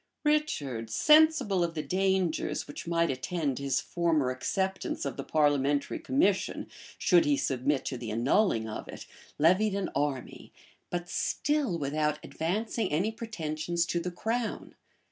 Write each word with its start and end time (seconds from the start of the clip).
{1455.} 0.23 0.29
Richard, 0.33 0.89
sensible 0.89 1.63
of 1.63 1.75
the 1.75 1.83
dangers 1.83 2.67
which 2.67 2.87
might 2.87 3.11
attend 3.11 3.59
his 3.59 3.79
former 3.79 4.31
acceptance 4.31 5.05
of 5.05 5.15
the 5.15 5.23
parliamentary 5.23 5.99
commission, 5.99 6.65
should 6.97 7.23
he 7.23 7.37
submit 7.37 7.85
to 7.85 7.99
the 7.99 8.09
annulling 8.09 8.67
of 8.67 8.87
it, 8.87 9.05
levied 9.37 9.75
an 9.75 9.91
army; 9.93 10.51
but 10.89 11.07
still 11.07 11.77
without 11.77 12.17
advancing 12.23 12.91
any 12.91 13.11
pretensions 13.11 13.85
to 13.85 13.99
the 13.99 14.09
crown. 14.09 14.73